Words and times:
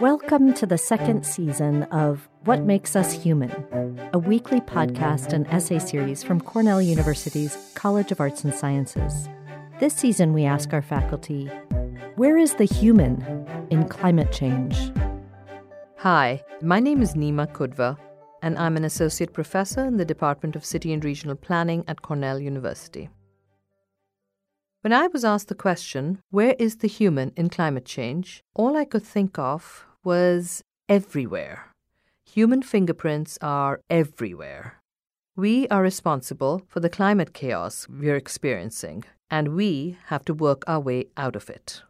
Welcome 0.00 0.54
to 0.54 0.64
the 0.64 0.78
second 0.78 1.26
season 1.26 1.82
of 1.82 2.28
What 2.44 2.62
Makes 2.62 2.94
Us 2.94 3.12
Human, 3.12 3.50
a 4.12 4.18
weekly 4.20 4.60
podcast 4.60 5.32
and 5.32 5.44
essay 5.48 5.80
series 5.80 6.22
from 6.22 6.40
Cornell 6.40 6.80
University's 6.80 7.72
College 7.74 8.12
of 8.12 8.20
Arts 8.20 8.44
and 8.44 8.54
Sciences. 8.54 9.28
This 9.80 9.94
season, 9.94 10.32
we 10.32 10.44
ask 10.44 10.72
our 10.72 10.82
faculty 10.82 11.48
where 12.14 12.36
is 12.36 12.54
the 12.54 12.64
human 12.64 13.44
in 13.70 13.88
climate 13.88 14.30
change? 14.30 14.92
Hi, 15.96 16.44
my 16.62 16.78
name 16.78 17.02
is 17.02 17.14
Neema 17.14 17.52
Kudva, 17.52 17.98
and 18.40 18.56
I'm 18.56 18.76
an 18.76 18.84
associate 18.84 19.32
professor 19.32 19.84
in 19.84 19.96
the 19.96 20.04
Department 20.04 20.54
of 20.54 20.64
City 20.64 20.92
and 20.92 21.04
Regional 21.04 21.34
Planning 21.34 21.82
at 21.88 22.02
Cornell 22.02 22.38
University. 22.38 23.08
When 24.82 24.92
I 24.92 25.08
was 25.08 25.24
asked 25.24 25.48
the 25.48 25.56
question, 25.56 26.22
where 26.30 26.54
is 26.56 26.76
the 26.76 26.86
human 26.86 27.32
in 27.36 27.48
climate 27.48 27.84
change, 27.84 28.44
all 28.54 28.76
I 28.76 28.84
could 28.84 29.02
think 29.02 29.36
of 29.36 29.87
was 30.08 30.64
everywhere. 30.88 31.66
Human 32.34 32.62
fingerprints 32.62 33.36
are 33.42 33.82
everywhere. 33.90 34.80
We 35.36 35.68
are 35.68 35.82
responsible 35.82 36.62
for 36.66 36.80
the 36.80 36.88
climate 36.88 37.34
chaos 37.34 37.86
we're 37.90 38.16
experiencing, 38.16 39.04
and 39.30 39.54
we 39.54 39.98
have 40.06 40.24
to 40.24 40.32
work 40.32 40.64
our 40.66 40.80
way 40.80 41.08
out 41.18 41.36
of 41.36 41.50
it. 41.50 41.82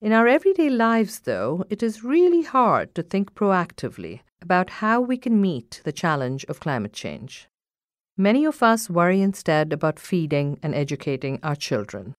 In 0.00 0.12
our 0.12 0.28
everyday 0.28 0.70
lives, 0.70 1.18
though, 1.30 1.64
it 1.68 1.82
is 1.82 2.04
really 2.04 2.42
hard 2.42 2.94
to 2.94 3.02
think 3.02 3.34
proactively 3.34 4.20
about 4.40 4.78
how 4.82 5.00
we 5.00 5.16
can 5.16 5.40
meet 5.40 5.80
the 5.82 5.98
challenge 6.02 6.44
of 6.44 6.60
climate 6.60 6.92
change. 6.92 7.48
Many 8.16 8.44
of 8.44 8.62
us 8.62 8.88
worry 8.88 9.20
instead 9.20 9.72
about 9.72 9.98
feeding 9.98 10.60
and 10.62 10.72
educating 10.72 11.40
our 11.42 11.56
children. 11.56 12.14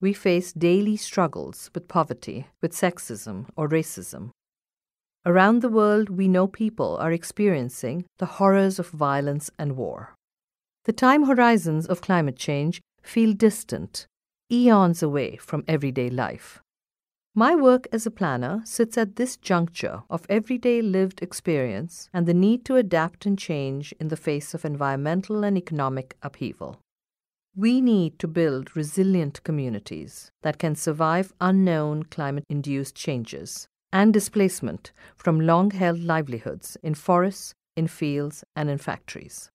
We 0.00 0.12
face 0.12 0.52
daily 0.52 0.96
struggles 0.96 1.72
with 1.74 1.88
poverty, 1.88 2.46
with 2.62 2.72
sexism 2.72 3.48
or 3.56 3.68
racism. 3.68 4.30
Around 5.26 5.62
the 5.62 5.70
world, 5.70 6.10
we 6.10 6.28
know 6.28 6.46
people 6.46 6.98
are 6.98 7.10
experiencing 7.10 8.04
the 8.18 8.26
horrors 8.26 8.78
of 8.78 8.90
violence 8.90 9.50
and 9.58 9.74
war. 9.74 10.14
The 10.84 10.92
time 10.92 11.24
horizons 11.24 11.86
of 11.86 12.02
climate 12.02 12.36
change 12.36 12.82
feel 13.02 13.32
distant, 13.32 14.06
eons 14.52 15.02
away 15.02 15.36
from 15.36 15.64
everyday 15.66 16.10
life. 16.10 16.60
My 17.34 17.54
work 17.54 17.88
as 17.90 18.04
a 18.04 18.10
planner 18.10 18.60
sits 18.66 18.98
at 18.98 19.16
this 19.16 19.38
juncture 19.38 20.02
of 20.10 20.26
everyday 20.28 20.82
lived 20.82 21.22
experience 21.22 22.10
and 22.12 22.26
the 22.26 22.34
need 22.34 22.66
to 22.66 22.76
adapt 22.76 23.24
and 23.24 23.38
change 23.38 23.94
in 23.98 24.08
the 24.08 24.18
face 24.18 24.52
of 24.52 24.66
environmental 24.66 25.42
and 25.42 25.56
economic 25.56 26.18
upheaval. 26.22 26.80
We 27.56 27.80
need 27.80 28.18
to 28.18 28.28
build 28.28 28.76
resilient 28.76 29.42
communities 29.42 30.30
that 30.42 30.58
can 30.58 30.74
survive 30.74 31.32
unknown 31.40 32.02
climate 32.04 32.44
induced 32.50 32.94
changes 32.94 33.68
and 33.94 34.12
displacement 34.12 34.90
from 35.16 35.40
long 35.40 35.70
held 35.70 36.00
livelihoods 36.00 36.76
in 36.82 36.94
forests, 36.94 37.54
in 37.76 37.86
fields, 37.86 38.42
and 38.56 38.68
in 38.68 38.76
factories. 38.76 39.50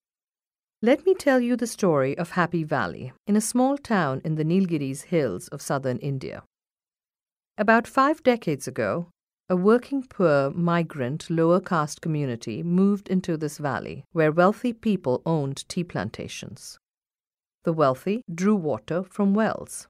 Let 0.81 1.05
me 1.05 1.13
tell 1.13 1.41
you 1.41 1.57
the 1.57 1.67
story 1.67 2.17
of 2.17 2.31
Happy 2.31 2.63
Valley 2.63 3.11
in 3.27 3.35
a 3.35 3.41
small 3.41 3.77
town 3.77 4.21
in 4.23 4.35
the 4.35 4.45
Nilgiris 4.45 5.03
hills 5.03 5.49
of 5.49 5.61
southern 5.61 5.97
India. 5.97 6.43
About 7.57 7.85
five 7.85 8.23
decades 8.23 8.65
ago, 8.65 9.09
a 9.49 9.57
working 9.57 10.03
poor 10.03 10.51
migrant 10.51 11.29
lower 11.29 11.59
caste 11.59 11.99
community 11.99 12.63
moved 12.63 13.09
into 13.09 13.35
this 13.35 13.57
valley 13.57 14.05
where 14.13 14.31
wealthy 14.31 14.71
people 14.71 15.21
owned 15.25 15.67
tea 15.67 15.83
plantations. 15.83 16.79
The 17.65 17.73
wealthy 17.73 18.23
drew 18.33 18.55
water 18.55 19.03
from 19.03 19.33
wells, 19.33 19.89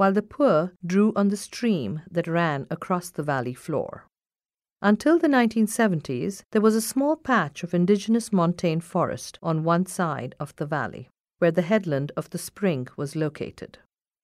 while 0.00 0.14
the 0.14 0.22
poor 0.22 0.72
drew 0.86 1.12
on 1.14 1.28
the 1.28 1.36
stream 1.36 2.00
that 2.10 2.26
ran 2.26 2.66
across 2.70 3.10
the 3.10 3.22
valley 3.22 3.52
floor. 3.52 4.06
Until 4.80 5.18
the 5.18 5.28
1970s, 5.28 6.42
there 6.52 6.62
was 6.62 6.74
a 6.74 6.80
small 6.80 7.16
patch 7.16 7.62
of 7.62 7.74
indigenous 7.74 8.32
montane 8.32 8.80
forest 8.80 9.38
on 9.42 9.62
one 9.62 9.84
side 9.84 10.34
of 10.40 10.56
the 10.56 10.64
valley, 10.64 11.10
where 11.36 11.50
the 11.50 11.68
headland 11.70 12.12
of 12.16 12.30
the 12.30 12.38
spring 12.38 12.88
was 12.96 13.14
located. 13.14 13.76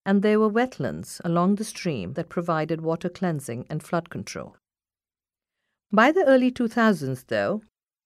And 0.06 0.22
there 0.22 0.41
were 0.41 0.48
wetlands 0.48 1.20
along 1.26 1.56
the 1.56 1.64
stream 1.64 2.14
that 2.14 2.31
provided 2.31 2.81
water 2.81 3.10
cleansing 3.10 3.66
and 3.69 3.82
flood 3.82 4.08
control. 4.08 4.56
By 5.93 6.10
the 6.10 6.25
early 6.25 6.50
2000s, 6.50 7.26
though, 7.26 7.60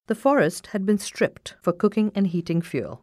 the 0.09 0.17
forest 0.17 0.67
had 0.73 0.85
been 0.85 0.99
stripped 0.99 1.55
for 1.63 1.73
cooking 1.73 2.11
and 2.17 2.27
heating 2.27 2.63
fuel. 2.63 3.03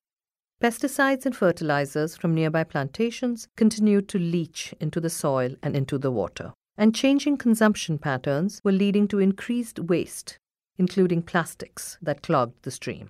Pesticides 0.59 1.25
and 1.27 1.35
fertilizers 1.35 2.15
from 2.15 2.33
nearby 2.33 2.63
plantations 2.63 3.47
continued 3.55 4.07
to 4.09 4.17
leach 4.17 4.73
into 4.79 4.99
the 4.99 5.09
soil 5.09 5.55
and 5.61 5.75
into 5.75 5.99
the 5.99 6.09
water. 6.09 6.51
And 6.77 6.95
changing 6.95 7.37
consumption 7.37 7.99
patterns 7.99 8.59
were 8.63 8.71
leading 8.71 9.07
to 9.09 9.19
increased 9.19 9.79
waste, 9.79 10.39
including 10.77 11.21
plastics 11.21 11.99
that 12.01 12.23
clogged 12.23 12.63
the 12.63 12.71
stream. 12.71 13.09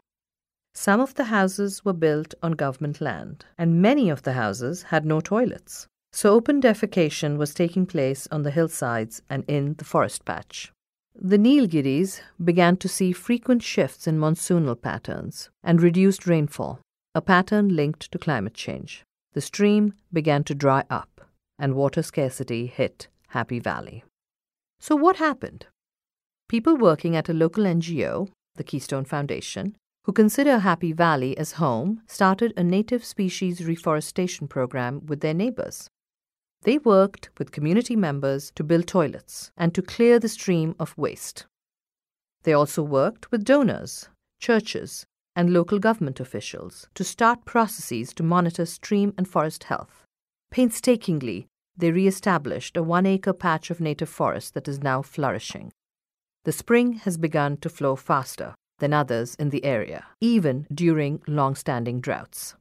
Some 0.73 0.99
of 0.99 1.15
the 1.15 1.25
houses 1.25 1.85
were 1.85 1.93
built 1.93 2.33
on 2.43 2.51
government 2.51 2.99
land, 2.99 3.45
and 3.57 3.81
many 3.81 4.09
of 4.09 4.23
the 4.23 4.33
houses 4.33 4.83
had 4.83 5.05
no 5.05 5.21
toilets. 5.21 5.87
So 6.11 6.33
open 6.33 6.61
defecation 6.61 7.37
was 7.37 7.53
taking 7.53 7.85
place 7.85 8.27
on 8.29 8.43
the 8.43 8.51
hillsides 8.51 9.21
and 9.29 9.43
in 9.47 9.75
the 9.75 9.85
forest 9.85 10.25
patch. 10.25 10.71
The 11.15 11.37
Nilgiris 11.37 12.21
began 12.43 12.77
to 12.77 12.87
see 12.87 13.11
frequent 13.11 13.63
shifts 13.63 14.05
in 14.05 14.19
monsoonal 14.19 14.79
patterns 14.81 15.49
and 15.63 15.81
reduced 15.81 16.27
rainfall, 16.27 16.79
a 17.17 17.21
pattern 17.21 17.75
linked 17.75 18.11
to 18.11 18.19
climate 18.19 18.53
change. 18.53 19.03
The 19.33 19.41
stream 19.41 19.95
began 20.13 20.43
to 20.43 20.53
dry 20.53 20.83
up, 20.87 21.21
and 21.57 21.73
water 21.73 22.03
scarcity 22.03 22.67
hit 22.67 23.07
Happy 23.29 23.59
Valley. 23.59 24.03
So, 24.79 24.95
what 24.95 25.15
happened? 25.15 25.65
People 26.47 26.77
working 26.77 27.15
at 27.15 27.27
a 27.27 27.33
local 27.33 27.63
NGO, 27.63 28.29
the 28.57 28.63
Keystone 28.63 29.03
Foundation, 29.03 29.75
who 30.03 30.13
consider 30.13 30.59
Happy 30.59 30.93
Valley 30.93 31.35
as 31.39 31.53
home, 31.53 32.03
started 32.05 32.53
a 32.55 32.63
native 32.63 33.03
species 33.03 33.65
reforestation 33.65 34.47
program 34.47 35.03
with 35.07 35.21
their 35.21 35.33
neighbors. 35.33 35.89
They 36.61 36.77
worked 36.77 37.31
with 37.39 37.51
community 37.51 37.95
members 37.95 38.51
to 38.51 38.63
build 38.63 38.85
toilets 38.85 39.49
and 39.57 39.73
to 39.73 39.81
clear 39.81 40.19
the 40.19 40.29
stream 40.29 40.75
of 40.79 40.95
waste. 40.95 41.47
They 42.43 42.53
also 42.53 42.83
worked 42.83 43.31
with 43.31 43.43
donors, 43.43 44.07
churches, 44.39 45.07
and 45.37 45.53
local 45.53 45.77
government 45.77 46.19
officials 46.19 46.87
to 46.95 47.03
start 47.03 47.45
processes 47.45 48.11
to 48.11 48.23
monitor 48.23 48.65
stream 48.65 49.13
and 49.17 49.27
forest 49.27 49.65
health. 49.65 50.03
Painstakingly, 50.49 51.45
they 51.77 51.91
re 51.91 52.07
established 52.07 52.75
a 52.75 52.81
one 52.81 53.05
acre 53.05 53.33
patch 53.33 53.69
of 53.69 53.79
native 53.79 54.09
forest 54.09 54.55
that 54.55 54.67
is 54.67 54.81
now 54.81 55.03
flourishing. 55.03 55.71
The 56.43 56.51
spring 56.51 56.93
has 57.05 57.17
begun 57.17 57.57
to 57.57 57.69
flow 57.69 57.95
faster 57.95 58.55
than 58.79 58.93
others 58.93 59.35
in 59.35 59.51
the 59.51 59.63
area, 59.63 60.05
even 60.19 60.65
during 60.73 61.21
long 61.27 61.53
standing 61.53 62.01
droughts. 62.01 62.55